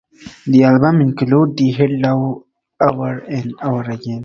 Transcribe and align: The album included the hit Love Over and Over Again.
The 0.47 0.63
album 0.63 1.01
included 1.01 1.57
the 1.57 1.71
hit 1.73 1.91
Love 1.91 2.45
Over 2.81 3.19
and 3.19 3.53
Over 3.61 3.81
Again. 3.91 4.19